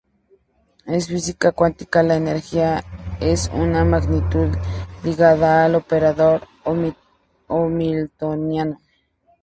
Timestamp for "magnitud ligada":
3.85-5.63